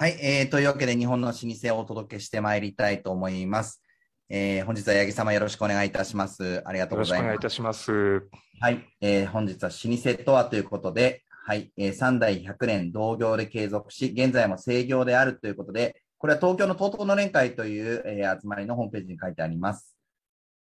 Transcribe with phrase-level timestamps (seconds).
[0.00, 3.82] はい、えー、というわけで日本の老舗をお届けしてまいりたいと思います。
[4.28, 6.62] えー、本日は八木様よろしくお願いいたします。
[6.64, 7.38] ありがとうございますよろしくお願いい。
[7.40, 8.28] たします。
[8.60, 19.98] はい、えー、本日は老舗とはということで、はい、えー、3代100年同業で継続し、現在も制業であるということで、これは東京の TOTO の連会という、えー集まりのホームページに書いてあります。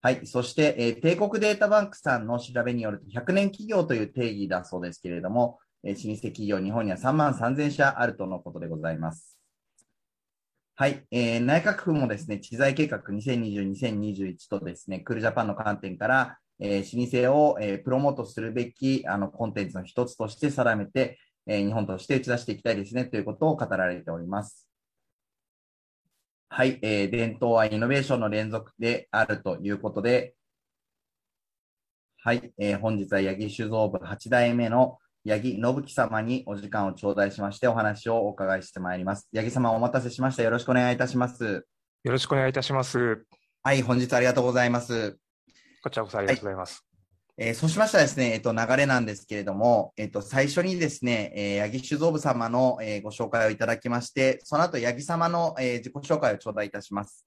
[0.02, 0.27] はい。
[0.27, 9.38] そして、えー帝国データバンクさんの調べによると、100年企業という定義だそうですけれども、えー老舗企業、日本には3万3000社あるとのことでございます。
[10.76, 11.04] はい。
[11.11, 24.66] えー内閣府もですね、知財計画2020-2021とですね、クールジャパンの観点から、えー老舗を、えープロモートするべきあのコンテンツの一つとして定めて、えー日本として打ち出していきたいですねということを語られております。
[26.48, 30.34] はい、えー伝統はイノベーションの連続であるということで、
[32.22, 39.27] はい、えー本日は八木酒造部8代目の八木信樹様にお時間を頂戴しましてお話をお伺いしてまいります。
[39.34, 40.42] 八木様お待たせしました。
[40.42, 41.66] よろしくお願いいたします。
[42.03, 43.25] よろしくお願いいたします。
[43.62, 45.16] はい、本日ありがとうございます。
[45.83, 46.84] こちらこそありがとうございます。
[47.39, 57.27] えーそうしましたらですね、えっと、流れなんですけれども、えっと、最初にですね、えー、八木酒造部様の、えーご紹介をいただきまして、その後、八木様の、えー自己紹介を頂戴いたします。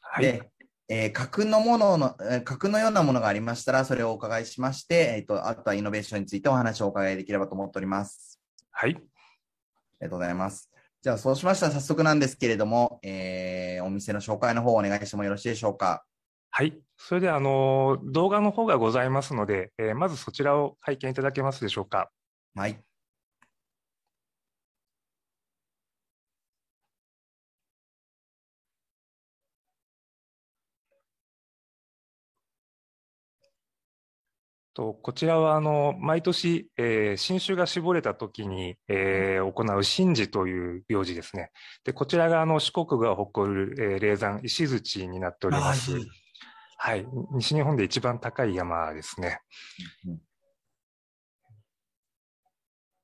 [0.00, 0.24] はい。
[0.24, 0.50] で、
[0.88, 8.40] えー架空のものの、えー架空のようなものがありましたら、それをお伺いしまして、えっと、あとはイノベーションについてお話をお伺いできればと思っております。
[8.70, 8.94] はい。
[8.94, 9.02] あり
[10.00, 10.70] がとうございます。
[11.02, 16.04] じゃあ、そうしましたら早速なんですけれども、えーお店の紹介の方をお願いしてもよろしいでしょうか。
[16.50, 16.78] はい。
[16.96, 22.10] それでは、あの、動画の方がございますので、えーまずそちらを拝見いただけますでしょうか。
[22.54, 22.82] はい。
[34.74, 41.52] とこちらはあの毎年、えー新酒が絞れた時に、えー行う神事という行事ですね。
[41.84, 45.92] でこちらがあの四国が誇る、えー霊山石槌になっております。
[45.92, 46.02] はい
[46.76, 49.40] はい、西日本で一番高い山ですね。
[50.06, 50.20] うん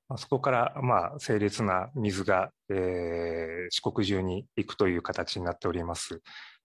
[0.09, 6.21] まあそこから、まあ、清冽な水が、えー四国中に行くという形になっております。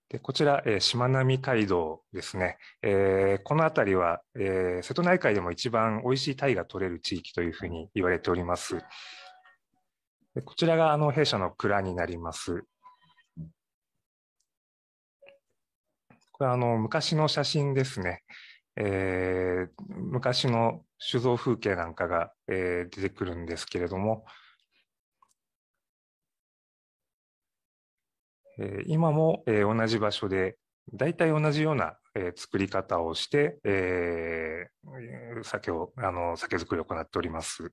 [0.08, 2.58] でこちら、えー、しまなみ海道ですね。
[2.82, 8.78] えーこの辺りは、えー瀬戸内海でも一番美味しい鯛が取れる地域というふうに言われております。
[10.34, 12.62] でこちらがあの弊社の蔵になります。
[16.32, 18.22] これはあの昔の写真ですね。
[18.76, 24.24] えー昔の酒造風景なんかが、えー出てくるんですけれども、
[28.58, 30.56] えー今も、えー同じ場所で、
[30.94, 37.72] 大体同じような、えー作り方をして、えー酒を、あの、酒造りを行っております。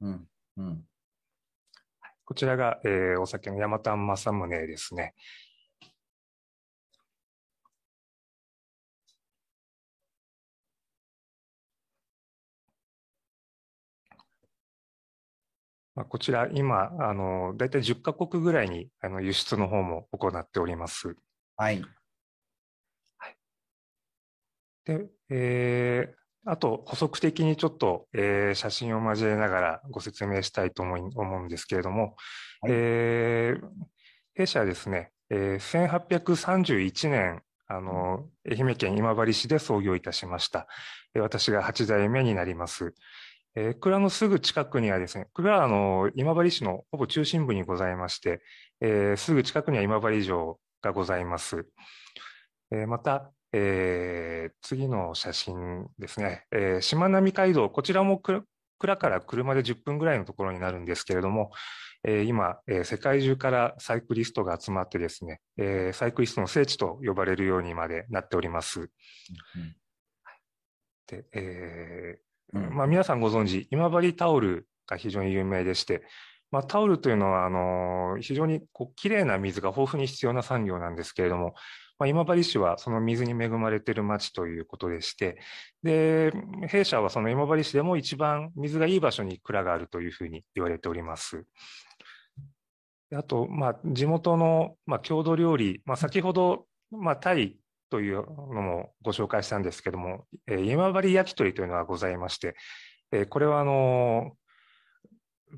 [0.00, 0.28] うん。
[0.56, 0.88] うん。
[2.24, 5.14] こちらが、えーお酒の山丹正宗ですね。
[15.94, 21.16] まあ、こちら、今、あの、だいたい10カ国ぐらいに、あの、輸出の方も行っております。
[23.18, 23.36] はい。
[24.84, 32.16] で、えーあと補足的にちょっと、えー写真を交えながらご説明したいと思い思うんですけれども、
[32.60, 33.66] はいえー
[34.34, 40.66] 弊社はですね、えー1831年、あの、愛媛県今治市で創業いたしました。
[41.14, 42.94] えー私が8代目になります。
[43.56, 48.42] えー蔵のすぐ近くにはですね、蔵はあの、今治市のほぼ中心部にございまして、
[48.80, 51.66] えーすぐ近くには今治城がございます。
[52.72, 58.44] えーまた、えー次の写真ですね、えーしまなみ海道、こちらもく
[58.78, 61.52] 蔵から車で10分ぐらいのところになるんですけれども、
[62.06, 68.90] えー今、えー世界中からサイクリストが集まってですね、えーサイクリストの聖地と呼ばれるようにまでなっております。
[71.06, 72.23] でえー
[72.54, 76.02] まあ、皆さんご存知、今治タオルが非常に有名でして、
[76.52, 81.54] まあ、タオルというのはあの非常にこう綺麗な水が豊富に必要な産業なんですけれども、
[81.98, 85.38] まあ、今治市はその水に恵まれている町ということでして、
[85.82, 86.32] で
[86.68, 91.44] 弊社はその今治市でも一番水がいい場所に蔵があるというふうに言われております。
[93.12, 97.58] あと、まあ、地元の、まあ、郷土料理、まあ、先ほど、まあ、タイ
[97.94, 102.56] というのもご紹介したんですけども、えー今治焼き鳥というのがございまして、
[103.12, 104.32] えーこれはあの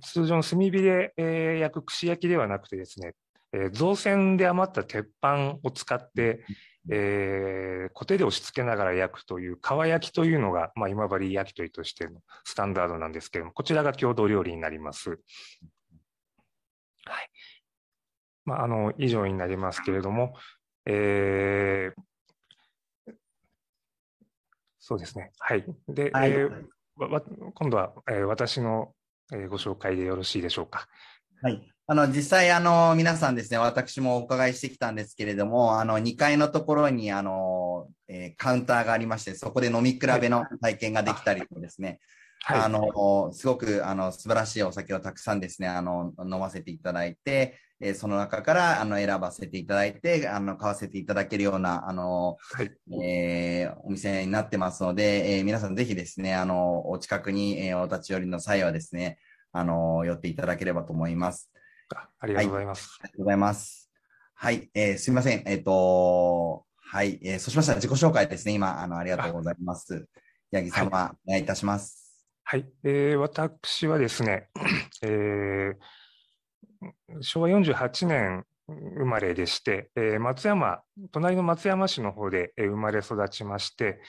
[0.02, 3.14] 通常の炭火で、えー焼く串焼きではなくてですね、
[3.54, 6.44] えー、造船で余った鉄板を使って、
[6.90, 15.08] えー、固定で押し付けながら焼くという皮焼きというのが、まあ、今治焼き鳥としてのスタンダードなんですけれども、こちらが郷土料理になります。
[15.08, 15.18] はい。
[18.44, 20.34] まあ、あの、以上になりますけれども、
[20.86, 22.02] えー、
[24.88, 25.32] そうですね。
[25.40, 25.64] はい。
[25.88, 26.50] で、はい、えー、
[27.54, 28.92] 今度は、えー、私の、
[29.32, 30.86] えー、ご紹介でよろしいでしょうか。
[31.42, 31.60] はい。
[31.88, 41.98] あの、実際、あの、皆さんですね、私もお伺いしてきたんですけれども、あの、2階のところに、あの、えー、カウンターがありまして、そこで飲み比べの体験ができたりとですね、
[42.44, 52.70] はい、あの、すごく、あの、素晴らしいお酒をたくさんですね、あの、飲ませていただいて、えー、その中からあの選ばせていただいて、あの買わせていただけるようなあの、はい、
[53.02, 59.18] えー、お店になってますので、えー、皆さんぜひですね、あのお近くに、えー、お立ち寄りの際はですね、
[59.52, 61.50] あの寄っていただければと思います。
[61.94, 62.88] あありがとうございます。
[62.88, 63.90] はい、ありがとうございます。
[64.34, 65.42] はい、えー、すみません。
[65.46, 68.52] えっ、ー、と、はい、えー、そうしましたら自己紹介ですね。
[68.52, 70.06] 今、あの、ありがとうございます。
[70.52, 72.06] 八木様、はい、お願いいたします。
[72.44, 74.48] はい、えー、私はですね、
[75.02, 75.76] えー、
[77.20, 80.80] 昭和48年生まれでして、えー、松山、
[81.12, 84.00] 隣の松山市の方で生まれ育ちまして、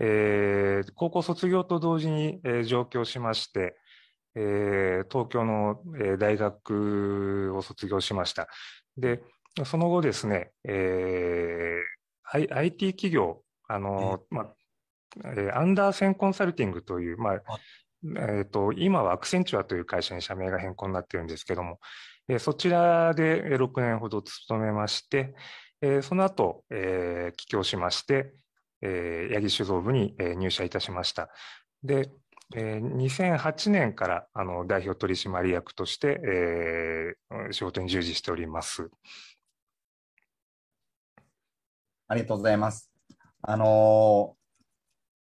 [0.00, 3.76] えー、高校卒業と同時に、えー、上京しまして、
[4.34, 8.48] えー、東京の、えー、大学を卒業しました。
[8.96, 9.22] で、
[9.64, 14.54] その後ですね、えー、IT 企業、あの、まあ、
[15.24, 17.42] えー、アンダーセンコンサルティングという、まあ、
[18.04, 21.78] えっ、ー、と、今はアクセンチュアという会社に社名が変更になっているんですけども、え
[22.38, 25.34] そちらで6年ほど勤めまして、
[26.02, 28.34] その後、え帰郷しまして、
[28.82, 31.30] え八木酒造部に入社いたしました。
[31.82, 32.10] で、
[32.54, 38.90] 2008年からあの代表取締役として、えー、仕事に従事しております。
[42.06, 42.90] ありがとうございます。
[43.42, 44.34] あの、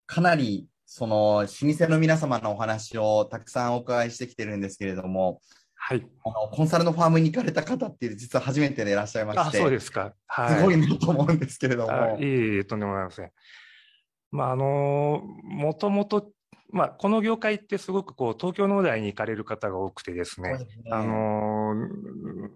[0.06, 5.40] かなりその老舗の皆様のお話をたくさんお伺いしてきてるんですけれども、
[5.84, 12.18] はい、あのコンサルのファームに行かれた方っていう実は初めてでいらっしゃいまして、あそうですか、はい、すごいなと思うんですけれども。
[12.20, 13.30] いえいえ、とんでもございません。
[14.30, 16.30] まあ、あのもともと、
[16.70, 20.68] まあ、この業界ってすごくこう東京農大に行かれる方が多くてですね、すね。
[20.92, 21.74] あの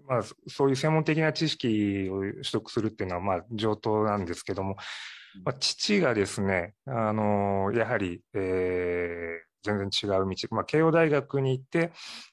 [0.07, 4.77] まあ、そういう専門的な知識を取得するっていうのはまあ上等なんですけども、
[5.43, 11.91] まあ、父がですね、あのやはり、えー、全然違う道、まあ、慶応大学に行って、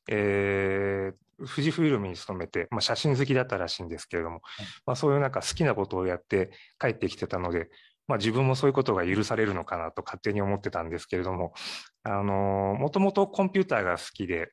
[0.08, 4.40] えー、富士フイルムに勤めて、まあ、写真好きだったらしいんですけれども、
[4.86, 7.68] まあ、そういうなんか好きなことをやって帰ってきてたので、
[8.06, 11.54] まあ、自分もそういうことが許されるのかなと勝手に思ってたんですけれども、
[12.02, 14.52] あのもともとコンピューターが好きで、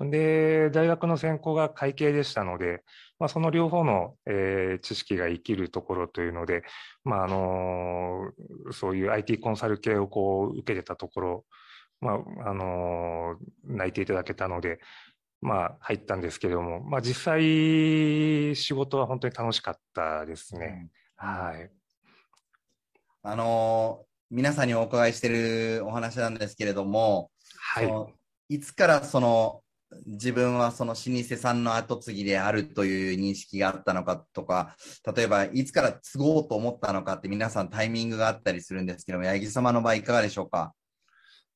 [0.00, 2.84] で、大学の専攻が会計でしたので、
[3.18, 6.62] まあ、その両方の、えー、知識が生きるところというので、
[7.04, 8.30] まああの
[8.70, 11.44] そういう IT コンサル系をこう受けてたところ
[12.00, 12.12] ま
[12.44, 14.80] あ、あの泣いていただけたので、
[15.40, 20.90] まあ、入ったんですけれども、まあ、実際、仕事は本当に楽しかったですね。
[21.22, 21.70] うん、はい。
[23.22, 27.30] あの皆さんにお伺いしているお話なんですけれども、
[27.74, 28.54] はい。
[28.56, 29.62] いつからその、
[30.06, 34.76] 自分はその老舗さんの後継ぎであるという認識があったのかとか、
[35.16, 40.74] 例えばいつから継ごうと思ったのかって皆さんタイミングがあったりするんですけども、八木様の場合いかがでしょうか？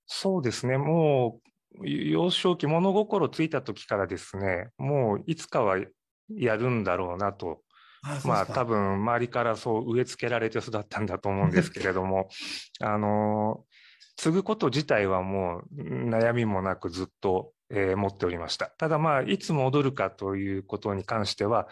[0.06, 1.40] そうですね、も
[1.80, 5.78] う幼少期、物心ついた時からですね、もういつかは
[6.28, 7.60] やるんだろうなと、
[8.04, 12.28] あまあ多分周りからそう植え付けられて育ったんだと思うんですけれども、
[12.80, 13.64] あの
[14.16, 18.66] 継ぐこと自体はもう悩みもなくずっと、えー、持っておりました。
[18.66, 21.68] ただまあいつ戻るかということに関しては、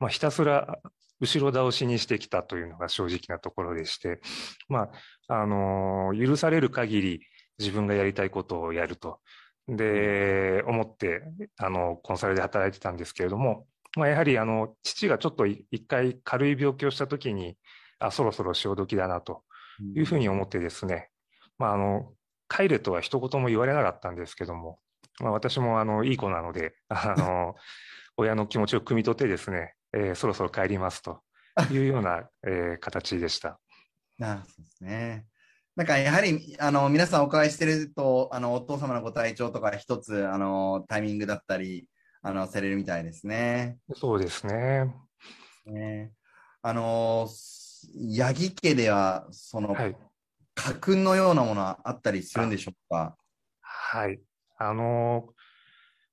[0.00, 0.78] まあ、ひたすら
[1.20, 4.20] 後ろ倒しにしてきたというのが正直なところでして、
[4.68, 4.90] ま
[5.28, 7.20] あ、あの許される限り
[7.58, 9.20] 自分がやりたいことをやると。
[9.68, 11.22] で、思って、
[11.56, 17.56] あの、コンサルで働いてたんですけれども、まあ、やはり、あの、父がちょっと一回軽い病気をした時に、
[17.98, 19.42] あ、そろそろ潮時だな、と
[19.94, 21.10] いうふうに思ってですね、
[21.58, 22.12] まあ、あの、
[22.48, 24.78] 帰れとは一言も言われなかったんですけども、
[25.20, 27.54] まあ、私も、あの、いい子なので、あの、
[28.16, 31.22] 親の気持ちを汲み取ってですね、えー、そろそろ帰りますと
[31.70, 33.58] いうような、えー、形でした。
[34.20, 35.26] あそうですね。
[35.76, 41.88] なんかやはりあの皆さんお伺いしてるとあのお父様のご体調とか一つあのタイミングだったり
[42.22, 43.78] あのされるみたいですね。
[43.92, 44.94] そうですね。
[45.66, 46.12] ね
[46.62, 47.28] あの
[48.16, 49.96] 八木家ではその、はい、
[50.54, 53.16] 家訓のようなものはあったりするんでしょうか？
[53.60, 54.20] はい。
[54.56, 55.26] あの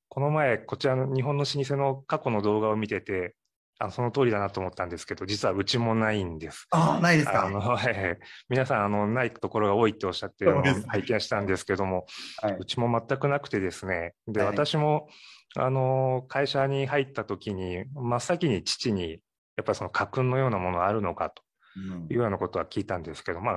[0.09, 3.35] この前こちらの日本の老舗の過去の動画を見てて
[3.81, 6.67] あのその通りだなと思ったんですけど、実はうちもないんです。
[6.69, 7.45] ああ、ないですか？
[7.45, 12.05] あの、 はい、皆さん、あの、ないところが多いっておっしゃってるのを拝見したんですけども、
[12.41, 14.49] はい、うちも全くなくてですね、で、はい。
[14.49, 15.09] 私も、
[15.55, 19.19] あの、会社に入った時に、真っ先に父に、
[19.57, 21.43] やっぱりその家訓のようなものあるのかと
[21.75, 22.07] うん。
[22.09, 23.55] いうようなことは聞いたんですけど、まあ、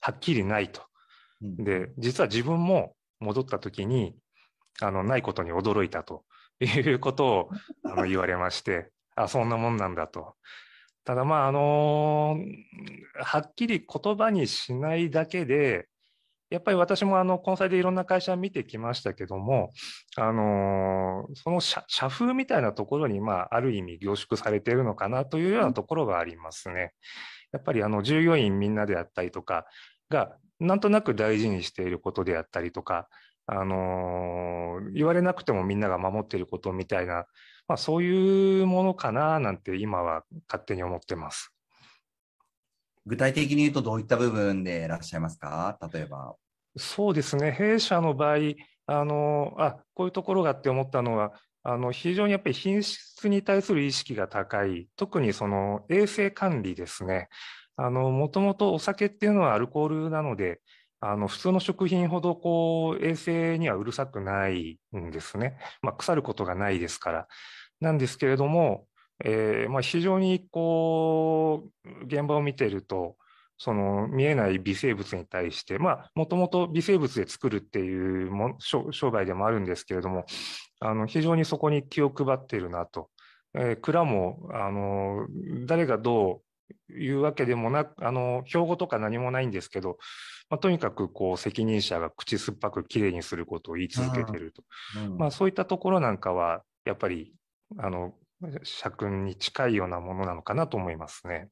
[0.00, 0.82] はっきりないと。
[1.42, 1.56] うん。
[1.64, 4.16] で、実は自分も戻った時に、
[4.80, 6.24] あの、ないことに驚いたと
[6.60, 7.50] いうことを
[7.84, 10.34] あの言われまして、あ、そんなもんなんだと。
[11.04, 12.38] ただ、まあ、あの
[13.14, 15.88] はっきり言葉にしないだけで、
[16.48, 19.72] やっぱり私もあの、コンサルでいろんな会社見てきましたけども、
[20.16, 26.92] あのその社社風みたいなところに、まあ、ある意味凝縮されているのかなというようなところがありますね。
[27.52, 29.66] やっぱりあの、従業員みんなであったりとか
[30.08, 33.08] が、なんとなく大事にしていることであったりとか、
[33.46, 37.26] あのー言われなくてもみんなが守っていることみたいな、
[37.68, 41.52] まあ、そういうものかななんて今は勝手に思ってます。
[43.04, 45.78] 具体的に言うとどういった部分でいらっしゃいますか？
[45.92, 46.34] 例えば。
[46.76, 48.36] そうですね、弊社の場合、
[48.86, 51.32] あのあこういうところがって思ったのは、
[51.62, 57.28] あの非常にやっぱり品質に対する意識が高い、特にその衛生管理ですね。
[57.76, 60.60] あのもともとお酒っていうのはアルコールなので、
[61.00, 65.58] あの普通の食品ほどこう衛生にはうるさくないんですね。
[65.82, 67.28] まあ、腐ることがないですから。
[67.80, 68.86] なんですけれども、
[69.24, 73.16] えーまあ、非常にこう現場を見ていると、
[73.58, 80.24] その見えない微生物に対して、もともと微生物で作るっていうも商売でもあるんですけれども、
[80.80, 83.10] あの非常にそこに気を配っているなと。
[83.54, 85.26] えー蔵もあの
[85.66, 86.45] 誰がどう
[86.90, 89.98] いうわけでもなく、あの標語とか何もないんですけど、
[90.48, 94.62] まあ、とにかくこう責任者が口酸っぱくきれいにすることを言い続けていると。
[95.04, 97.34] うんまあ、そういったところなんかは、やっぱり、
[97.78, 98.14] あの、
[98.62, 101.48] 社訓に近いようなものなのかなと思いますね。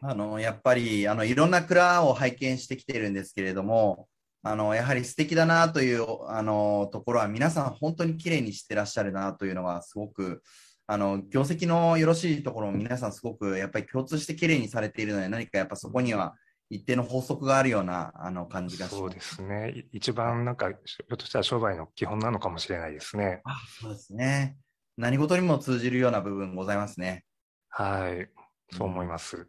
[0.00, 4.08] あの、やっぱり、あの、いろんな蔵を拝見してきてるんですけれども、
[4.42, 10.42] あの、やはり素敵だなという、あの、ところは、皆さん本当に綺麗にしてらっしゃるなというのが、すごく、
[10.90, 16.34] あの、業績のよろしいところも皆さんすごく、やっぱり共通して綺麗にされているので、何かやっぱそこには
[16.70, 18.96] 一定の法則があるような、あの、感じがします。
[18.96, 19.70] そうですね。
[19.92, 23.42] い一番なんか、ひょっとしたら商売の基本なのかもしれないですね。
[23.44, 24.56] あ、そうですね。
[24.96, 27.26] 何事にも通じるような部分ございますね。
[27.68, 28.30] はい。
[28.74, 29.46] そう思います。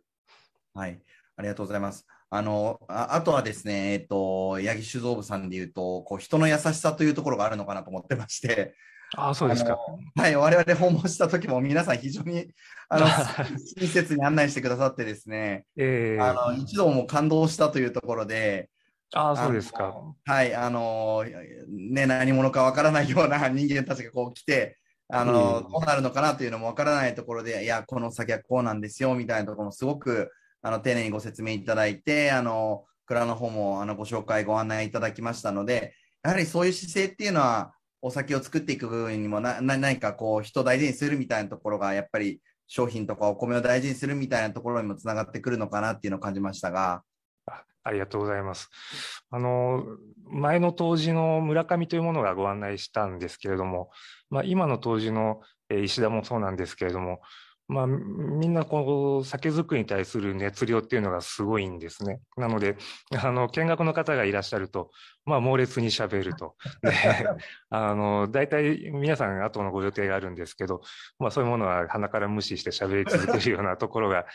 [0.74, 1.02] はい。
[1.38, 2.06] ありがとうございます。
[2.30, 8.76] あの、ああとはですね、えっと、八木酒造部さんで言うと、こう、人の優しさというところがあるのかなと思ってまして、
[9.18, 9.78] ああ、そうですか。
[10.16, 12.48] はい、我々訪問した時も皆さん非常に、
[12.90, 13.08] あの、
[13.78, 18.70] 親切に案内してくださってですね、ええあの、一度も感動したというところで、
[19.14, 19.96] ああ、そうですか。
[20.26, 21.26] はい、あの、
[21.68, 47.04] ね、何者かわからないような 人間たちがこう来て、あの、うんどうなるのかなというのもわからないところで、いや、この先はこうなんですよ、みたいなところもすごく、あの、丁寧にご説明いただいて、あの、蔵の方も、あの、ご紹介、ご案内いただきましたので、やはりそういう姿勢っていうのは、お酒を作っていく部分にもな、何かこう、人を大事にするみたいなところが、やっぱり、商品とかお米を大事にするみたいなところにもつながってくるのかなっていうのを感じましたが、
[47.84, 48.70] ありがとうございます。
[49.32, 49.84] あの、
[50.26, 53.90] 前の当時の村上というものがご案内したんですけれども、
[54.30, 57.22] まあ、今の当時の石田もそうなんですけれども、
[57.70, 62.20] まあ、みんなこう、酒造りに対する熱量っていうのがすごいんですね。
[62.36, 62.78] なので、
[63.16, 64.90] あの、見学の方がいらっしゃると、
[65.24, 66.56] まあ、猛烈に喋ると。
[66.82, 66.92] で、
[67.70, 70.82] あの、大体皆さん後のご予定があるんですけど、
[71.20, 74.26] まあ、そういうものは鼻から無視して喋り続けるようなところが、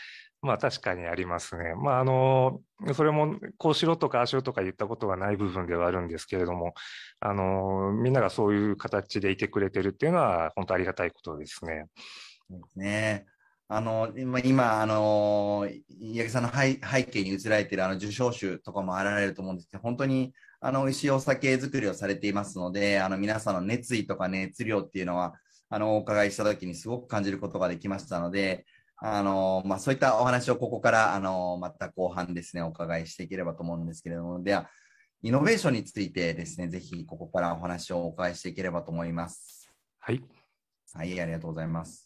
[0.41, 1.75] まあ、確かにありますね。
[1.75, 2.61] まあ、あの、
[2.93, 6.73] それも、こうしろとかああしろとか言ったことがない部分ではあるんですけれども、
[7.19, 11.87] あの、みんながそういう形でいてくれてるっていうのは、本当ありがたいことですね。
[12.75, 13.25] ね。
[13.67, 25.33] あの、今、今、あの、八木さんの背背景に移られているあの受賞酒とかもあられると思うんですけど、本当に、あの、美味しいお酒作りをされていますので、あの、皆さんの熱意とか熱量っていうのは、
[25.69, 28.65] あの、お伺いしたときにすごく感じることができましたので、
[28.97, 34.69] あの、まあ、そういったお話をここから、あの、また後半ですね、お伺いしていければと思うんですけれども、では、
[35.21, 39.71] イノベーションについてですね、ぜひここからお話をお伺いしていければと思います。
[39.99, 40.23] はい。
[40.93, 42.04] はい、ありがとうございます。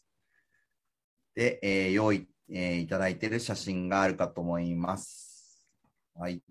[1.39, 5.65] で、えー用意、えーいただいている写真があるかと思います。
[6.13, 6.43] はい。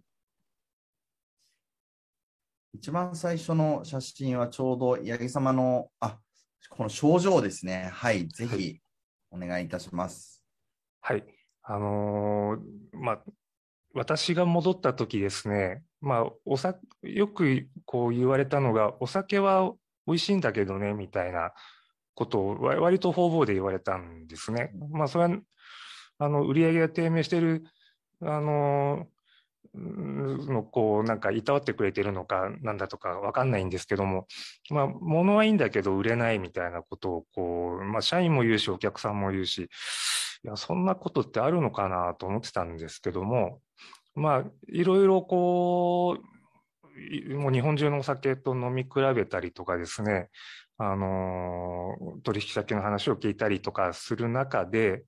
[2.73, 6.19] 一番最初の写真はちょうど八木様の、あ、
[6.71, 7.91] この症状ですね。
[7.93, 8.81] はい、ぜひ
[9.31, 10.43] お願いいたします。
[11.03, 11.25] はい。
[11.65, 13.23] あのーまあ、
[13.93, 19.71] 私が戻った時ですね、まあ、おさ、よくこう言われたのが、お酒は
[20.07, 21.53] 美味しいんだけどね、みたいな
[22.19, 24.73] ことを割と方々で言われたんですね。
[24.91, 25.39] まあ、それは、
[26.19, 27.65] あの、売り上げが低迷している、
[28.21, 29.07] あの、
[29.75, 34.27] のこうなんかいたわってくれてるのかなんだとかわかんないんですけども、
[34.71, 39.69] まあ、物はいいんだけど売れないみたいなことをこう、まあ、社員も言うしお客さんも言うしい
[40.49, 43.61] やそんなことってあるのかなと思ってたんですけども
[44.15, 50.31] まあいろいろこうもう日本中のお酒と飲み比べたりとかですね
[50.79, 55.05] あの取引先の話を聞いたりとかする中で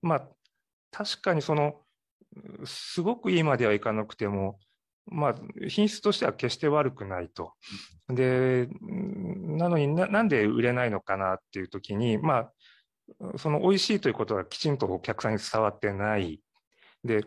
[0.00, 0.28] まあ
[0.90, 1.82] 確かにその
[2.64, 4.58] すごくいいまではいかなくても、
[5.06, 5.34] まあ、
[5.68, 7.52] 品質としては決して悪くないと。
[8.08, 12.52] で、なのにななんで売れないのかなっていう時に、まあ、
[13.36, 16.40] その美味しいということがきちんとお客さんに伝わってない。
[17.04, 17.24] で、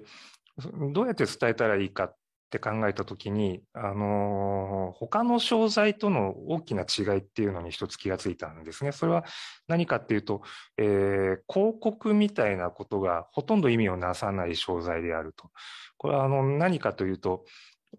[0.94, 2.16] どうやって伝えたらいいかっ
[2.56, 8.92] って考えたときに、あのー、他の商材との大きな違いっていうのに一つ気がついたんですね。
[8.92, 9.26] それは
[9.68, 10.42] 何かっていうと、
[10.78, 15.50] えー、広告みたいなことがほとんど意味をなさない商材であると。
[15.98, 17.46] これはあの何かというと、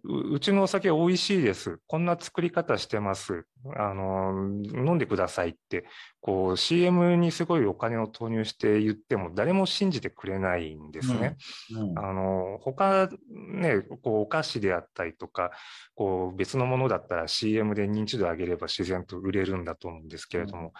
[0.04, 1.78] うちのお酒美味しいです。
[1.86, 3.46] こんな作り方してます。
[3.74, 4.32] あの、
[4.64, 5.84] 飲んでくださいって、
[6.20, 11.36] こう CM にすごいお金を投入して言っても誰も信じてくれないんですね。
[11.72, 15.50] うんうん、あの、他ね、こうお菓子であったりとか、
[15.94, 20.72] こう別のものだったら CM で認知度上げれば自然と売れるんだと思うんですけれども、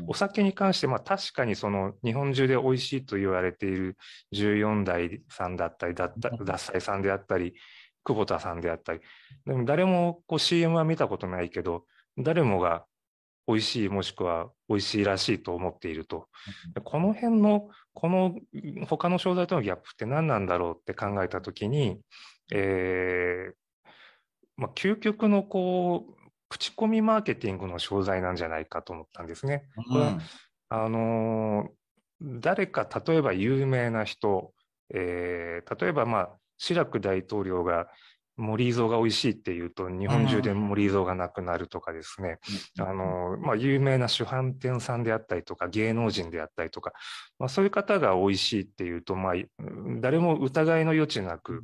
[0.00, 3.96] うん、お酒に関して、まあ確かにその日本中で美味しいと言われている
[4.34, 6.12] 14代さんだったり、脱
[6.58, 7.54] 菜さんであったり、
[8.04, 9.00] 久保田さんであったり、
[9.46, 11.84] でも誰もこう CM は見たことないけど、
[12.18, 12.84] 誰もが
[13.46, 16.28] 美味しいもしくは美味しいらしいと思っていると。
[16.84, 18.36] この辺の、この
[18.86, 22.00] 他の商材とのギャップって何なんだろうって考えたときに、
[22.52, 23.90] えー、
[24.56, 26.14] まあ、究極のこう、
[26.48, 29.64] 口コミマーケティングの商材なんじゃないかと思ったんですね。
[29.88, 30.18] これは、
[30.68, 34.52] あのー、誰か、例えば有名な人、
[34.92, 37.88] えー、例えばまあ、シラク大統領が
[38.36, 42.38] 森伊蔵が美味しいっていうと日本中で森伊蔵がなくなるとかですね、
[42.78, 46.92] あの、まあ、有名な主販店さんであったりとか芸能人であったりとか、
[47.38, 49.34] まあ、そういう方が美味しいっていうと、まあ、
[50.00, 51.62] 誰も疑いの余地なく、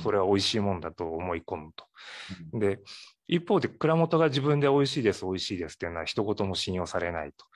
[0.00, 1.86] それは美味しいもんだと思い込むと。
[2.58, 2.80] で、
[3.26, 7.46] 一方で蔵元が自分で美味しいです、美味しいですっていうのは一言も信用されないと。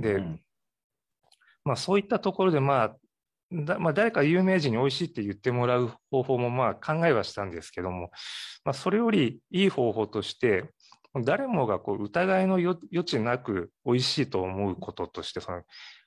[0.00, 0.24] で、
[1.64, 2.96] まあそういったところで、まあ、
[3.52, 8.10] だまあ、誰か有名人に美味しいって言ってもらう方法もまあ考えはしたんですけども、
[8.64, 10.70] まあ、それよりいい方法として、
[11.24, 15.62] 誰もがこう疑いの余地なく美味しいと思うこととして、その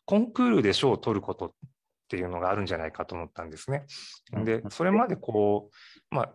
[0.06, 1.52] コンクールで賞を取ることっ
[2.10, 3.86] ていうのがあるんじゃないかと思ったんですね。
[4.44, 5.70] で、それまでこ
[6.12, 6.34] う、まあ、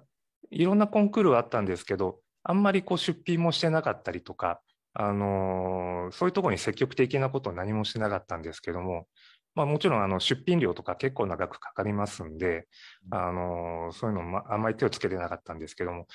[0.51, 4.61] いろんなコンクールはあったんですけど、あんまりこう出品もしてなかったりとか、
[4.93, 9.07] あのー、そういうところに積極的なことを何もしてなかったんですけども、
[9.55, 12.67] まあ、もちろんあの出品料とか結構長くかかりますんで、
[13.11, 16.07] あのそういうのもあんまり手をつけてなかったんですけども、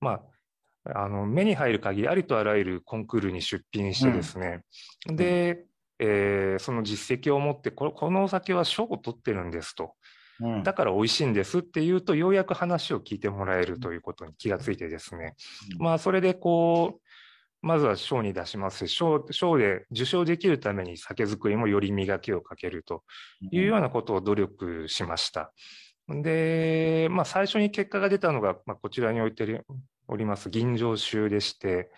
[0.00, 0.20] ま
[0.84, 4.62] あ、あの目に入る限りありとあらゆるコンクールに出品してですね、
[5.08, 5.64] うん、で、
[5.98, 9.94] えー、その実績を持ってこ、このお酒は賞を取ってるんですと。
[10.62, 15.34] だから美味しいんですって言うと、ようやく話を聞いてもらえるということに気がついてですね。
[15.78, 17.07] まあ、それでこう、
[17.60, 18.86] まずは賞に出します。
[18.86, 23.02] 賞賞で受賞できるために酒造りもより磨きをかけると
[23.50, 25.52] いうようなことを努力しました。
[26.08, 29.64] で、まあ、最初に結果が出たのが、まあ、こちらに置いて
[30.06, 31.90] おります銀醸酒でして、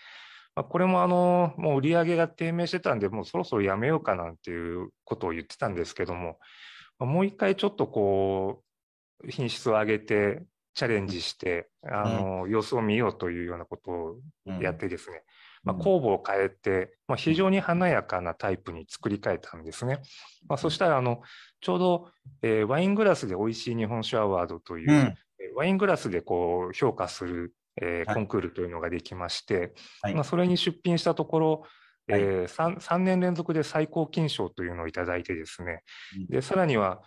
[0.56, 6.38] まあ、これもあのもう売り上げが低迷してたんで、もうそろそろやめようかなんていうことを言ってたんですけども、
[6.98, 8.62] もう一回ちょっとこ
[9.22, 10.42] う、品質を上げて、
[10.74, 14.16] チャレンジして、あの、様子を見ようというようなことを
[14.60, 15.22] やってですね、
[15.62, 20.00] まあ、酵母を変えて、まあ、非常に華やかなタイプに作り変えたんですね。
[20.48, 21.20] まあ、そしたらあの
[21.60, 22.10] ちょうど、
[22.42, 25.16] えー、ワイングラスで美味しい日本酒アワードという、うん、
[25.56, 31.50] ワイングラスでこう評価する、えー、コンクールというのができまして、はい、まあ、それに出品したところ、
[32.08, 35.82] はい、えー、3, 3年連続で最高金賞というのをいただいてですね、
[36.28, 37.02] でさらには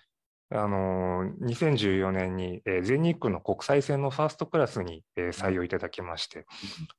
[0.55, 6.45] あの2014年に、えー、全日空の国際線のファーストクラスに、えー、採用いただきまして、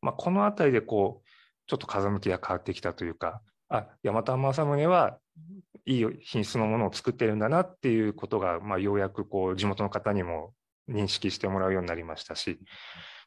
[0.02, 1.28] まあ、この辺りでこう
[1.66, 5.18] ちょっと風向きが変わってきたというか、あ、ヤマタンマサムネは
[5.86, 10.52] いい品質のものを作ってるんだなっていうことが、まあ、ようやくこう地元の方にも
[10.88, 12.58] 認識してもらうようになりましたし、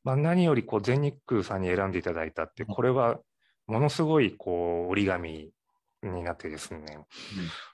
[0.04, 3.20] まあ、何よりこう全日空さんに選んでいただいたって、これは
[3.68, 5.52] ものすごいこう折り紙
[6.04, 7.00] になってですね、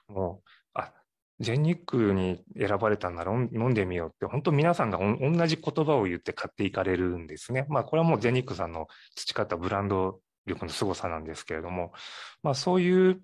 [0.08, 0.92] うん、もう、あ、
[1.40, 7.66] 全日空に選ばれたんなら飲んでみようって、本当皆さんが同じ言葉を言って買っていかれるんですね。
[7.68, 11.92] まあこれはもう全日空さんの培ったブランド力の凄さなんですけれども、
[12.42, 13.20] まあ、そういう、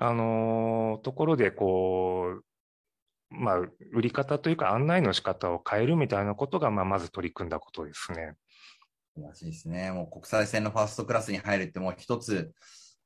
[0.00, 2.44] あのところで、こう、
[3.30, 8.34] まあ、売り方というか案内の仕方を変えるみたいなことが、まあ、まず取り組んだことですね。
[9.14, 9.90] 素晴らしいですね。
[9.90, 12.52] もう国際線のファーストクラスに入るってもう一つ、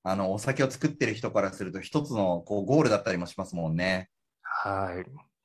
[0.02, 4.09] あの、お酒を作ってる人からすると一つのこうゴールだったりもしますもんね。
[4.42, 5.36] はい。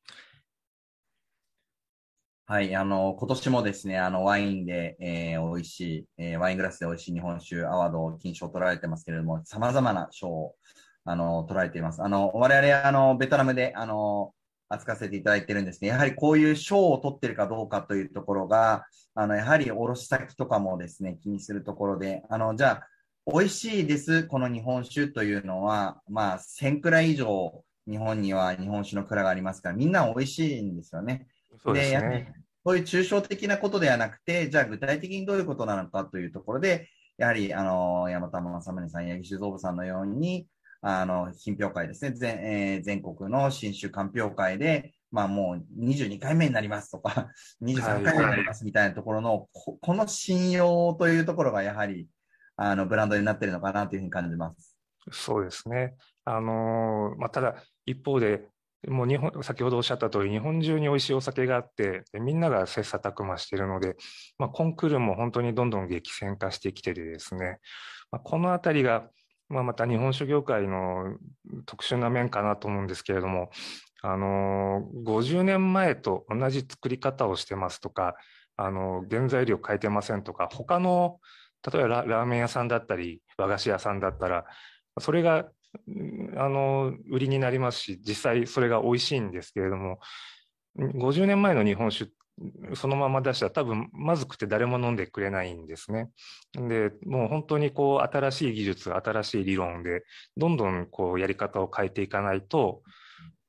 [2.51, 10.55] はい、あの、今年もですね、あの、ワインで、えー、美味しい、えー、ワイングラスで美味しい日本酒アワード、金賞を取られてますけれども、様々な賞を、
[11.05, 12.03] あの、取られています。
[12.03, 14.33] あの、我々、あの、ベトナムで、あの、
[14.67, 15.87] 扱わせていただいてるんですね。
[15.87, 18.83] やはりこういう賞を取ってるかどうかというところが、
[19.15, 22.87] あの、やはり卸先とかもですね、気にするところで、あの、じゃあ、
[23.31, 31.27] 美味しいです、この日本酒というのは、まあ、1000蔵以上、日本には日本酒の蔵がありますから、みんな美味しいんですよね。
[31.63, 32.40] そうですね。
[32.65, 40.47] そういう抽象的なことではなくて、じゃあ具体的にどういうことなのかというところで、やはり、あの、山田正宗さん、八木酒造部さんのように、
[40.81, 47.29] あの、品評会ですね、全,、えー、全国の新酒鑑評会で、まあもう22回目になりますとか、
[47.61, 52.07] 23回目になりますみたいなところの、ここの信用というところがやはり、
[52.55, 54.77] あの、ブランドになっているのかなというふうに感じます。
[55.11, 55.95] そうですね。
[56.25, 58.47] あのー、まあ、ただ、一方で、
[58.87, 63.95] もう日本、先ほどおっしゃった通り、日本中に美味しいお酒があって、みんなが切磋琢磨しているので、
[64.39, 67.59] まあ、コンクールも本当にどんどん激戦化してきててですね、
[68.11, 69.07] まあ、このあたりが、
[69.49, 71.15] まあ、また日本酒業界の
[71.67, 73.51] 特殊な面かなと思うんですけれども、
[74.01, 78.15] あの、50年前と同じ作り方をしてますとか、
[78.57, 81.19] あの、原材料変えてませんとか、他の、
[81.71, 84.45] 例えばラーメン屋さんだったり、和菓子屋さんだったら、
[84.99, 85.45] それが
[86.37, 89.99] あの、売りになりますし、実際それが美味しいんですけれども、
[90.77, 92.11] 50年前の日本酒、
[92.75, 96.09] そのまま出したら多分まずくて誰も飲んでくれないんですね。
[96.53, 100.03] で、もう本当にこう新しい技術、新しい理論で、
[100.37, 102.81] どんどんこうやり方を変えていかないと、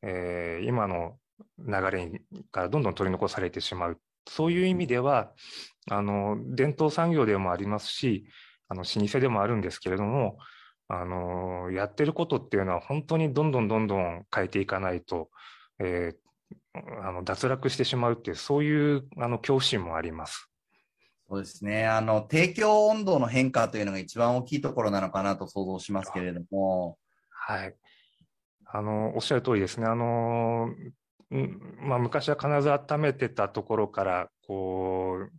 [0.02, 1.16] えー、今の
[1.58, 3.98] 流れからどんどん取り残されてしまう。
[4.28, 5.32] そういう意味では、
[5.90, 8.26] あの、伝統産業でもありますし、
[8.68, 10.38] あの、老舗でもあるんですけれども、
[10.94, 15.30] あの、やってることっていうのは本当にどんどんどんどん変えていかないと、
[15.78, 20.50] えー、あの脱落してしまうっていう、そういうあの恐怖心もあります。
[21.30, 21.86] そうですね。
[21.86, 26.98] あの、提供温度の変化というのが一番大きいところなのかなと想像しますけれども。
[27.30, 27.74] はい。
[28.66, 29.86] あの、おっしゃる通りですね。
[29.86, 30.68] あの、
[31.80, 35.32] まあ、昔は必ず温めてたところから、こう、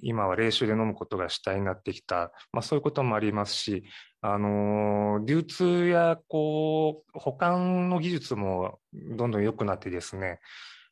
[0.00, 3.84] 今は冷酒で飲むことが主体になってきた、まあ、そういうこともありますし、
[4.24, 10.38] あの流通やこう保管の技術もどんどん良くなってですね、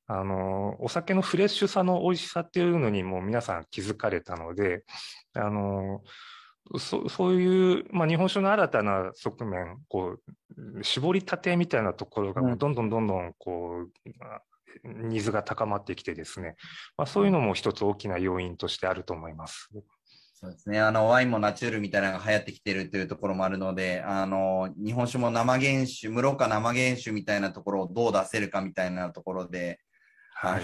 [0.09, 4.83] あのお酒のフレッシュさの美味しさっていうのにも皆さん気づかれたので、
[5.35, 6.03] あの
[6.77, 10.16] そそういう、まあ、日本酒の新たな側面、こ
[10.79, 16.57] う絞りたてみたいなところがどんどんどんどんこう、ニーズが高まってきてですね、
[16.97, 19.71] まあ、そういうのも一つ大きな要因としてあると思います。
[20.42, 20.81] そうですね。
[20.81, 29.81] あの、ワインもナチュールみたいなのが流行ってきてるというところもあるので、あの、日本酒も生原酒、室岡生原酒みたいなところをどう出せるかみたいなところで、
[30.33, 30.62] はい、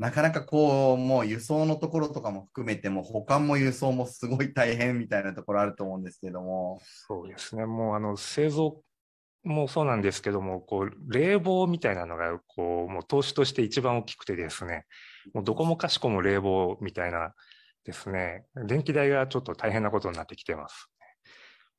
[0.00, 6.80] なかなかこう、もう輸送のところとかも含めても、保管も輸送もすごい大変みたいなところあると思うんですけども。
[6.82, 7.66] そうですね。
[7.66, 8.82] もうあの、製造
[9.44, 14.86] もそうなんですけども、こう、冷房みたいなのが、こう、もう投資として一番大きくてですね、
[15.34, 17.32] もうどこもかしこも冷房みたいな
[17.84, 20.88] ですね、電気代がちょっと大変なことになってきてます。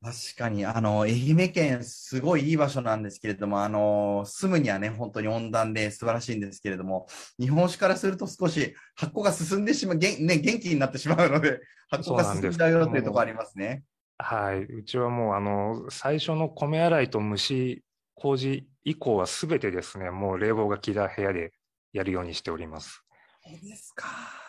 [0.03, 7.07] 確かに、あの、愛媛県、すごいいい場所なんですけれども、あの、住むにはね、本当に温暖で素晴らしいんですけれども、
[7.39, 13.85] 日本酒からすると少し発酵が進んでしまう、げね、元気になってしまうので、発酵が進んじゃうよっていうところありますね。
[14.17, 14.63] はい。
[14.63, 17.85] うちはもう、あの、最初の米洗いと蒸し
[18.15, 21.53] 麹以降はすべてですね、もう冷房が効いた部屋で
[21.93, 23.05] やるようにしております。
[23.45, 24.42] そうですか。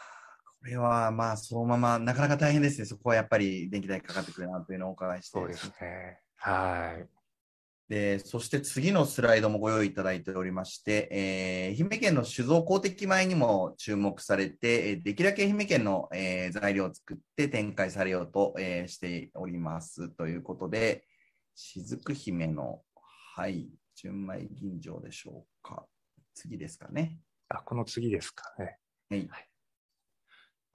[0.65, 2.87] これはまあそのままなかなか大変ですね。
[2.87, 5.39] そこはやっぱり電気代かかってくるなというのをお伺いして。
[5.39, 6.21] そうですね。
[6.37, 7.07] はい。
[7.93, 21.05] で、そして次のスライドもご用意いただいておりまして、えー、愛媛県の酒造公的米にも注目されて、できるだけ愛媛県の、えー、材料を作って展開されようと、えー、しておりますということで、
[21.55, 22.81] 雫姫の、
[23.37, 25.85] はい、純米吟醸でしょうか。
[26.33, 27.19] 次ですかね。
[27.51, 28.79] あ、この次ですかね。
[29.11, 29.29] はい。
[29.29, 29.54] はい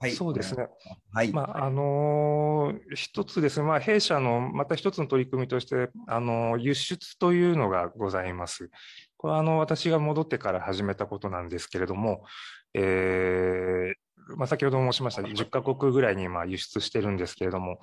[0.00, 0.66] はい、そうですね。
[1.12, 1.30] はい。
[1.30, 8.70] まあ、あのー、一つですね、まあ、弊社のまた一つの取り組みとして、あのー、輸出というのがございます。
[9.18, 12.24] これは、あの、私が戻ってから始めたことなんですけれども、
[12.72, 17.80] えー、まあ、先ほど申しました10カ国ぐらいにまあ輸出してるんですけれども、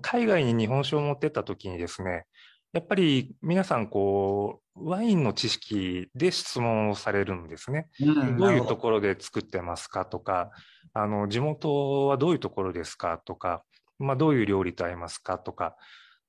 [0.00, 2.24] 海外に日本酒を持ってった時にですね、
[2.72, 7.88] やっぱり皆さんこう、ワインの知識で質問をされるんですね。
[8.00, 10.50] うん、どういうところで作ってますかとか、
[10.94, 13.64] あの、地元はどういうところですかとか、
[13.98, 15.76] まあ、どういう料理と合いますかとか、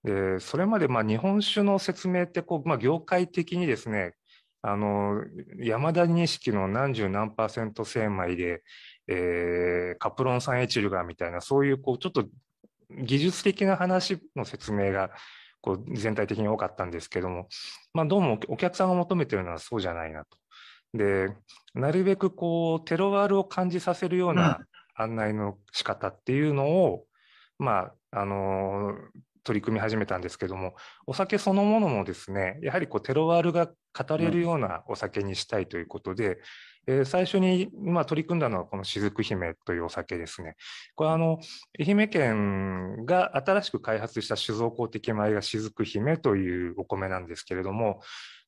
[0.03, 4.15] で、それまでまあ日本酒の説明ってこう、まあ、業界的にですね、
[4.63, 5.23] あの、
[5.57, 8.63] 山田錦の何十何パーセント精米で、
[9.07, 12.25] えー、カプロン酸エチルガンみたいな、そういうこう、ちょっと
[13.03, 15.11] 技術的な話の説明が
[15.61, 17.47] こう全体的に多かったんですけども、
[17.93, 20.37] まあ、どうもお客さんが求めてるのはそうじゃないなと。
[20.93, 21.29] で、
[21.73, 24.59] なるべくこう、テロワールを感じさせるような
[24.95, 27.05] 案内の仕方っていうのを、
[27.59, 28.93] うん、まあ、あの
[29.43, 30.75] 取り組み始めたんですけども、
[31.05, 36.39] お酒そのものもですね、やはりこうテロワールが語れるようなお酒にしたいということで、
[36.87, 40.55] えー、最初に、まあ、取り組んだのはこの雫姫というお酒ですね。
[40.95, 41.39] これあの、
[41.79, 48.01] 愛媛県が新しく開発した酒造公的米が雫姫というお米なんですけれども、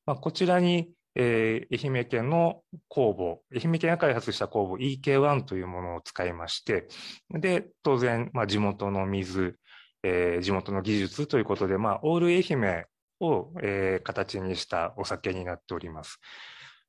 [0.06, 6.88] まあ、こちらに、えー、愛媛県の酵母、愛媛県が開発した酵母 EK1 というものを使いまして、
[7.30, 9.56] で、当然、まあ、地元の水、
[10.04, 12.84] えー、地元の技術ということで、まあ、オール愛媛
[13.20, 16.20] を、えー、形にしたお酒になっております。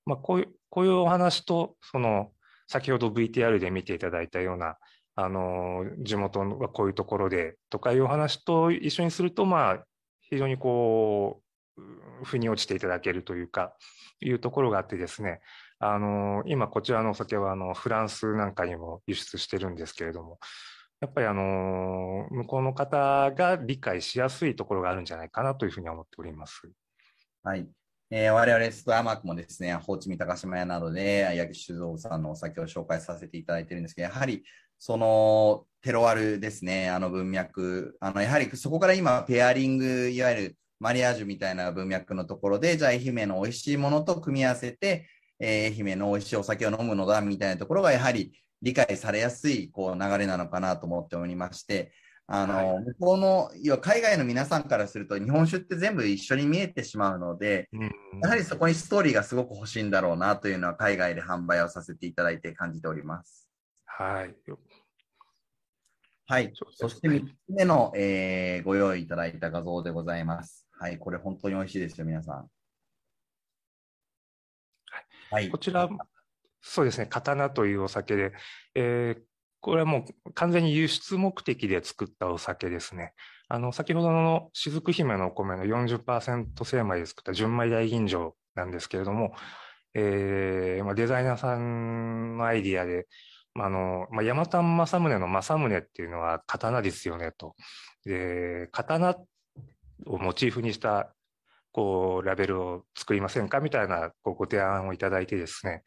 [0.06, 2.32] まあ、こういう、こういうお話と、その、
[2.68, 4.78] 先ほど VTR で見ていただいたような、
[5.16, 9.84] あの、地元はこういうところでとかいうお話と一緒にすると、まあ、
[10.30, 11.42] 非常にこ
[11.78, 13.74] う、腑に落ちていただけるというか、
[14.22, 15.42] いうところがあってですね、
[15.80, 20.40] あの、今こちらのお酒はあの、フランスなんかにも輸出してるんですけれども、
[21.06, 26.68] やっぱりあの、向こうの方が理解しやすいところがあるんじゃないかなというふうに思っております。
[27.44, 27.68] はい。
[28.10, 34.44] えー、我々ストアマークもですね、ホーチミ高島屋などで、八木酒造さんのお酒を紹介させていただいてるんですけど、やはり、
[34.80, 45.08] その、テロワルですね、あの文脈、あの、やはりそこから今、ペアリング、いわゆるマリアージュみたいな文脈のところで、じゃあ愛媛の美味しいものと組み合わせて、
[45.40, 51.92] えー、愛媛の美味しいお酒を飲むのだ、みたいなところが、やはり理解されやすい、こう、流れなのかなと思っておりまして、
[52.28, 57.92] あの、はい、向こうの、要は海外の皆さんからすると、日本酒って全部一緒に見えてしまうので、うん、
[58.24, 63.48] やはりそこにストーリーがすごく欲しいんだろうなというのは、海外で販売をさせていただいて感じております。
[63.86, 64.36] はい。
[66.28, 66.52] はい。
[66.72, 70.68] そして3つ目の、えー、ご用意いただいた画像でございます。
[70.72, 70.98] はい。
[70.98, 72.50] これ本当に美味しいですよ、皆さん。
[75.30, 75.50] はい。
[75.50, 75.88] こちら、
[76.68, 78.34] そうですね、刀というお酒で、
[78.74, 79.22] えー、
[79.62, 83.14] これはもう完全に輸出目的で作ったお酒ですね。
[83.48, 89.36] あの、先ほどの雫姫のお米の40%精米で作った純米大吟醸なんですけれども、
[89.94, 93.06] えー、まあ、デザイナーさんのアイディアで、
[93.54, 97.56] あの、まあ、山田正宗の正宗っていうのは刀ですよねと。
[98.06, 99.18] で、刀
[100.08, 101.14] をモチーフにした、
[101.72, 105.84] こう、ラベルを作りませんかみたいなご提案をいただいてですね、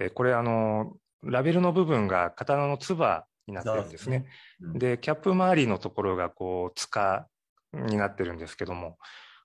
[0.00, 4.26] えー、これあの、ラベルの部分が刀のつばになってるんですね。
[4.74, 7.28] で、キャップ周りのところがこう、塚
[7.72, 8.98] になってるんですけども、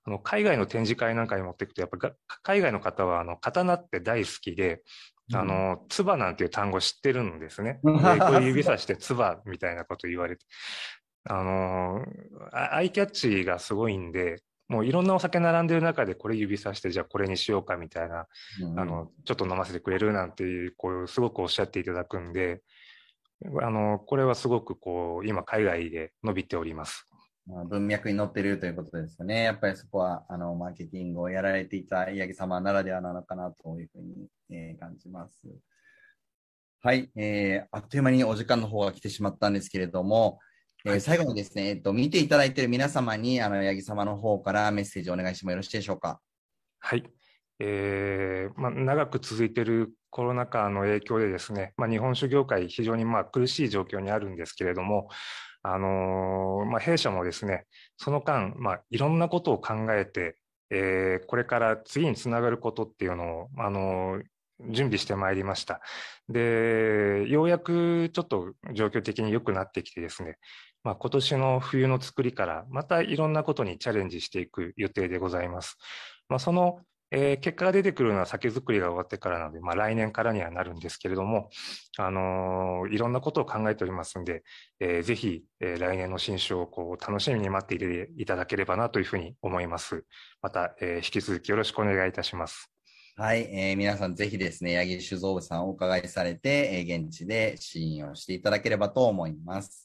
[0.05, 2.11] あの海外の展示会なんかに持っていくと、やっぱ
[2.43, 4.83] 海外の方はあの刀って大好きで、
[5.33, 7.79] あの、つばなんていう単語知ってるんですね。
[7.83, 10.45] で、こう指さしてつばみたいなこと言われて。
[11.27, 12.05] あの、
[12.51, 18.27] アイキャッチがすごいんで、もういろんなお酒並んでる中でこれ指さしてじゃあこれにしようかみたいな、
[18.61, 22.61] うん、あのちょっと飲ませてくれるなんていうこうすごくおっしゃっていただくんで
[23.61, 27.05] あのこれはすごくこう今海外で伸びております。
[27.47, 29.43] まあ、文脈に載ってるということですよね。
[29.43, 35.47] やっぱりそこはあのマーケティングをやられていた八木様ならではなのかなというふうに、えー、感じます。
[36.81, 40.39] はい、えー、あっという間にお時間の方が来てしまったんですけれども、
[40.87, 46.21] えー、最後にですね、えっと、見ていただいている皆様に、あの、八木様の方からメッセージをお願いしてもよろしいでしょうか？
[46.79, 47.03] はい。
[47.59, 55.07] えーまあ、長く続いているコロナ禍の影響でですね、まあ、日本酒業界非常にまあ苦しい状況にあるんですけれども、
[55.63, 57.65] あのー、まあ、弊社もですね、
[57.97, 60.35] その間、まあ、いろんなことを考えて、
[60.69, 64.23] えー、これから次につながることっていうのを、あのー、
[64.69, 65.81] 準備してまいりました。
[66.29, 70.37] で、ようやくちょっと状況的に良くなってきてですね、
[70.85, 75.77] まあ、今年の冬の作りからまたいろんなことにチャレンジしていく予定でございます。
[76.29, 81.49] まあ、その、えー、結果が出てくるのは酒造りが終わってからなので、まあ、来年からにはなるんですけれども、
[81.97, 84.43] あのー、いろんなことを考えておりますんで、
[84.79, 90.05] えー、ぜひ、えー、来年の新酒をこう楽しみに待っていていただければなというふうに思います。
[90.43, 92.71] また、えー、引き続きよろしくお願いいたします。
[93.15, 99.84] はい、えー、皆さんぜひですね、八木酒造部さんをお伺いされて、えー、現地で支援をしていただければと思います。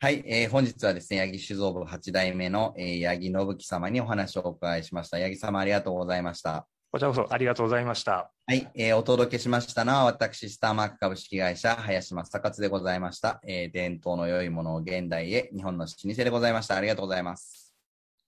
[0.00, 5.18] はい、えー、本日はですね、八木酒造部8代目の、えー、八木信樹様にお話をお伺いしました。
[5.18, 6.66] 八木様ありがとうございました。
[6.92, 8.30] こちらこそありがとうございました。
[8.46, 13.40] はい、えー、お届けしましたのは、私、スターマーク株式会社、林正勝でございました。
[13.46, 16.76] えー、伝統の良いものを現代へ、日本の老舗でございました。
[16.76, 17.74] ありがとうございます。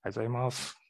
[0.03, 0.86] ありがとうございます。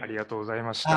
[0.00, 0.90] ありがとうございました。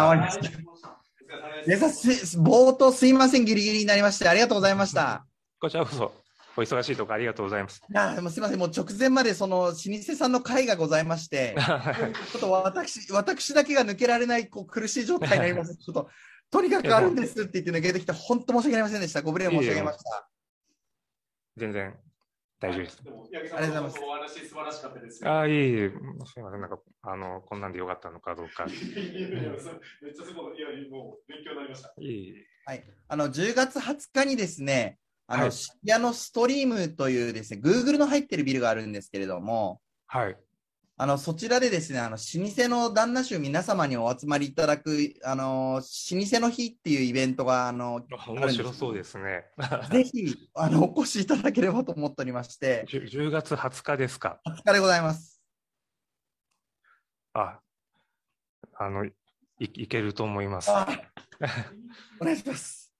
[2.40, 5.26] 冒頭すいません、ギリギリになりまして、ありがとうございました。
[5.60, 6.14] こちらこそ、
[6.58, 7.82] お忙しいところありがとうございます。
[7.90, 11.56] いや、もうすみません、もう直前までその老舗さんの会がございまして、
[12.32, 15.76] ちょっと私、私だけが抜けられないこう苦しい状態になります。
[15.78, 16.10] ちょっと、
[16.52, 19.22] とにかくあるんですって言って抜けてきて、本当申し訳ありませんでした。
[19.22, 20.30] ご無礼申し上げました。
[21.58, 21.96] 全然
[22.60, 22.98] 大丈夫です。
[22.98, 25.28] でも、八木さんのお話素晴らしかったです。
[25.28, 28.66] ああ、いえいえ、すみません、なんか、あの、こんなんでよかったのかどうか。
[28.66, 31.94] めっちゃすごい、いや、もう勉強になりました。
[32.00, 32.46] いえいえ。
[32.66, 32.84] はい。
[33.08, 40.38] あの、10月20日にですね、あの、はい、渋谷のストリームというですね、Google の入ってるビルがあるんですけれども、はい。
[41.02, 49.46] あの、そちらでですね、あの、老舗の旦那衆皆様にお集まりいただく、あの、老舗の日っていうイベントが、あの、面白そうですね。
[49.90, 52.86] ぜひ、あの、お越しいただければと思っておりまして。
[52.90, 54.42] 10, 10月20日ですか。
[54.46, 55.42] 20日でございます。
[57.32, 57.62] あ、
[58.74, 59.14] あの、い
[59.58, 60.70] いけると思います。
[60.70, 62.94] お願いします。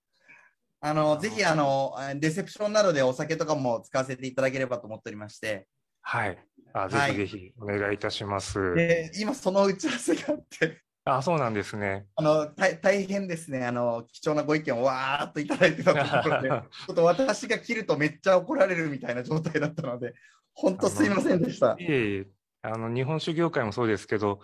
[0.80, 5.68] あの、ぜひ、あの、レセプションなどでお酒とかも使わせていただければと思っておりまして。
[6.00, 6.38] はい。
[6.72, 8.74] あぜひぜひお願いいたします。
[8.74, 10.82] で今その打ち合わせがあって。
[11.04, 12.06] あそうなんですね。
[12.16, 20.14] あの大大変ですねあの、貴重なご意見をわーっといただいてたところで、 ちょっと私が切るとめっちゃ怒られるみたいな状態だったので、
[20.52, 21.76] 本当すいませんでした。
[21.78, 22.26] いえいえ
[22.62, 24.40] あの日本酒業界もそうですけど、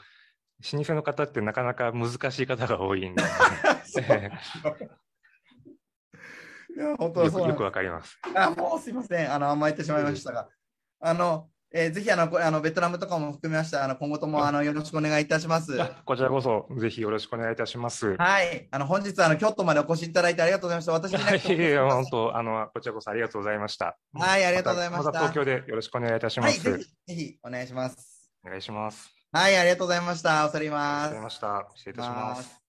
[0.73, 3.23] 老舗の方ってなかなか難しい方が多いんで。
[6.77, 8.19] いや本当はそうよくわかります。
[8.35, 10.49] あもうすいません、あの甘えてしまいましたが。
[11.01, 15.79] あのえー、ぜひあのこあのベトナムとかも含めましてあの今後ともあのよろしくお願いいたします。
[16.05, 18.17] こちらこそぜひよろしくお願いいたします。
[18.17, 20.93] はい、あの本日あの京都までお越しいただいてありがとうございました。
[20.93, 23.99] 私にいやいや本当あのこちらこそありがとうございました。
[24.15, 25.07] はい、ありがとうございました。
[25.07, 26.69] また東京でよろしくお願いいたします。
[26.69, 28.31] はい、ぜひぜひお願いします。
[28.45, 29.11] お願いします。
[29.33, 30.47] はい、ありがとうございました。
[30.47, 31.09] おさります。
[31.09, 31.69] ありがとうございました。
[31.75, 32.66] 失礼いたします。